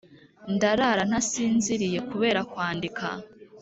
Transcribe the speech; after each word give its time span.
ndarara 0.53 1.01
ntasinziriye 1.09 1.99
kubera 2.09 2.39
kwandika 2.51 3.05